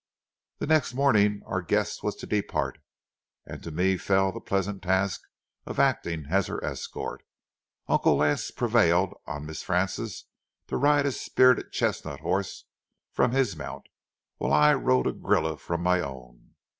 [0.57, 2.79] The next morning our guest was to depart,
[3.45, 5.21] and to me fell the pleasant task
[5.67, 7.21] of acting as her escort.
[7.87, 10.23] Uncle Lance prevailed on Miss Frances
[10.69, 12.65] to ride a spirited chestnut horse
[13.11, 13.85] from his mount,
[14.37, 16.55] while I rode a grulla from my own.